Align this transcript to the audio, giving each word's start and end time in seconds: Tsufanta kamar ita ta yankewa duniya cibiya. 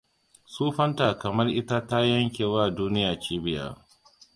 Tsufanta 0.51 1.07
kamar 1.21 1.47
ita 1.59 1.77
ta 1.89 1.99
yankewa 2.09 2.63
duniya 2.77 3.11
cibiya. 3.23 3.65